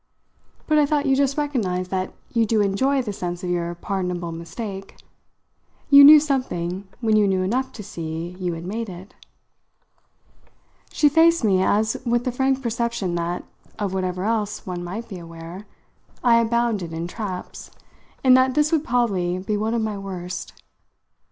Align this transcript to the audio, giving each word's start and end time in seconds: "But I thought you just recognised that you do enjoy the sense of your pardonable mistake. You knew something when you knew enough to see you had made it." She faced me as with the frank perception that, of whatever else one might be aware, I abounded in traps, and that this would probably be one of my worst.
"But 0.65 0.79
I 0.79 0.87
thought 0.87 1.05
you 1.05 1.15
just 1.15 1.37
recognised 1.37 1.91
that 1.91 2.11
you 2.33 2.43
do 2.47 2.59
enjoy 2.61 3.03
the 3.03 3.13
sense 3.13 3.43
of 3.43 3.51
your 3.51 3.75
pardonable 3.75 4.31
mistake. 4.31 4.95
You 5.91 6.03
knew 6.03 6.19
something 6.19 6.87
when 7.01 7.17
you 7.17 7.27
knew 7.27 7.43
enough 7.43 7.71
to 7.73 7.83
see 7.83 8.29
you 8.39 8.53
had 8.53 8.65
made 8.65 8.89
it." 8.89 9.13
She 10.91 11.07
faced 11.07 11.43
me 11.43 11.61
as 11.61 12.01
with 12.03 12.23
the 12.23 12.31
frank 12.31 12.63
perception 12.63 13.13
that, 13.13 13.43
of 13.77 13.93
whatever 13.93 14.23
else 14.23 14.65
one 14.65 14.83
might 14.83 15.07
be 15.07 15.19
aware, 15.19 15.67
I 16.23 16.39
abounded 16.41 16.93
in 16.93 17.05
traps, 17.07 17.69
and 18.23 18.35
that 18.35 18.55
this 18.55 18.71
would 18.71 18.83
probably 18.83 19.37
be 19.37 19.55
one 19.55 19.75
of 19.75 19.83
my 19.83 19.99
worst. 19.99 20.63